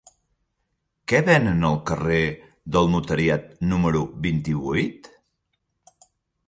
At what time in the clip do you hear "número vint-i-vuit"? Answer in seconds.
3.75-5.13